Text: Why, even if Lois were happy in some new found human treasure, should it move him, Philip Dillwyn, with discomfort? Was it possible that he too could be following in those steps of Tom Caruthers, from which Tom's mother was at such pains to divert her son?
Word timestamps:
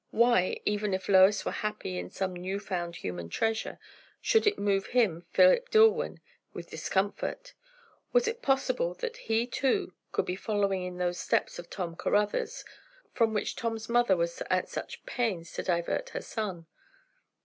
Why, 0.09 0.57
even 0.65 0.95
if 0.95 1.07
Lois 1.07 1.45
were 1.45 1.51
happy 1.51 1.99
in 1.99 2.09
some 2.09 2.33
new 2.35 2.59
found 2.59 2.95
human 2.95 3.29
treasure, 3.29 3.77
should 4.19 4.47
it 4.47 4.57
move 4.57 4.87
him, 4.87 5.27
Philip 5.31 5.69
Dillwyn, 5.69 6.17
with 6.53 6.71
discomfort? 6.71 7.53
Was 8.11 8.27
it 8.27 8.41
possible 8.41 8.95
that 8.95 9.15
he 9.17 9.45
too 9.45 9.93
could 10.11 10.25
be 10.25 10.35
following 10.35 10.81
in 10.81 10.97
those 10.97 11.19
steps 11.19 11.59
of 11.59 11.69
Tom 11.69 11.95
Caruthers, 11.95 12.65
from 13.13 13.31
which 13.31 13.55
Tom's 13.55 13.87
mother 13.87 14.17
was 14.17 14.41
at 14.49 14.69
such 14.69 15.05
pains 15.05 15.51
to 15.53 15.61
divert 15.61 16.09
her 16.09 16.21
son? 16.23 16.65